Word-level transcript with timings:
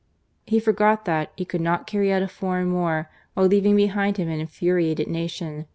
He 0.47 0.59
forgot 0.59 1.05
that 1.05 1.31
he 1.37 1.45
could 1.45 1.61
not 1.61 1.85
carry 1.85 2.11
out 2.11 2.23
a 2.23 2.27
foreign 2.27 2.73
war 2.73 3.11
while 3.35 3.45
leaving 3.45 3.75
behind 3.75 4.17
him 4.17 4.29
an 4.29 4.39
infuriated 4.39 5.07
nation. 5.07 5.67